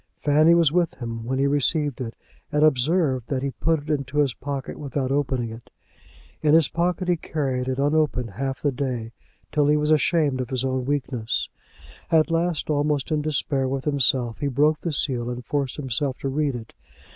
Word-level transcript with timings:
Fanny 0.17 0.55
was 0.55 0.71
with 0.71 0.95
him 0.95 1.25
when 1.25 1.37
he 1.37 1.45
received 1.45 2.01
it, 2.01 2.15
and 2.51 2.63
observed 2.63 3.27
that 3.27 3.43
he 3.43 3.51
put 3.51 3.83
it 3.83 3.87
into 3.91 4.17
his 4.17 4.33
pocket 4.33 4.79
without 4.79 5.11
opening 5.11 5.51
it. 5.51 5.69
In 6.41 6.55
his 6.55 6.69
pocket 6.69 7.07
he 7.07 7.15
carried 7.15 7.67
it 7.67 7.77
unopened 7.77 8.31
half 8.31 8.63
the 8.63 8.71
day, 8.71 9.11
till 9.51 9.67
he 9.67 9.77
was 9.77 9.91
ashamed 9.91 10.41
of 10.41 10.49
his 10.49 10.65
own 10.65 10.85
weakness. 10.85 11.49
At 12.09 12.31
last, 12.31 12.67
almost 12.71 13.11
in 13.11 13.21
despair 13.21 13.67
with 13.67 13.85
himself, 13.85 14.39
he 14.39 14.47
broke 14.47 14.81
the 14.81 14.91
seal 14.91 15.29
and 15.29 15.45
forced 15.45 15.75
himself 15.75 16.17
to 16.21 16.29
read 16.29 16.55
it. 16.55 16.73